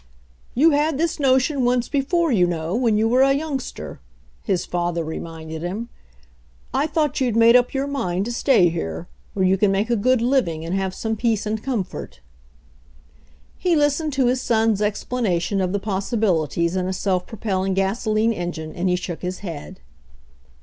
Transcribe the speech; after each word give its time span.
"You 0.55 0.71
had 0.71 0.97
this 0.97 1.19
notion 1.19 1.63
once 1.63 1.87
before, 1.87 2.31
you 2.31 2.47
know, 2.47 2.75
when 2.75 2.97
you 2.97 3.07
were 3.07 3.21
a 3.21 3.33
youngster," 3.33 3.99
his 4.43 4.65
father 4.65 5.03
reminded 5.03 5.61
him. 5.61 5.89
"I 6.73 6.87
thought 6.87 7.21
you'd 7.21 7.35
made 7.35 7.55
up 7.55 7.71
your 7.75 7.85
mind 7.85 8.25
to 8.25 8.31
stay 8.31 8.69
here, 8.69 9.07
where 9.35 9.45
you 9.45 9.57
can 9.59 9.71
make 9.71 9.91
a 9.91 9.95
good 9.95 10.19
living 10.19 10.65
and 10.65 10.73
have 10.73 10.95
some 10.95 11.15
peace 11.15 11.45
and 11.45 11.61
comfort." 11.61 12.19
He 13.59 13.75
listened 13.75 14.13
to 14.13 14.25
his 14.25 14.41
son's 14.41 14.81
explanation 14.81 15.61
of 15.61 15.71
the 15.71 15.77
pos 15.77 16.09
sibilities 16.09 16.75
in 16.75 16.87
a 16.87 16.93
self 16.93 17.27
propelling 17.27 17.75
gasoline 17.75 18.33
engine 18.33 18.73
and 18.73 18.89
he 18.89 18.95
shook 18.95 19.21
his 19.21 19.41
head. 19.45 19.81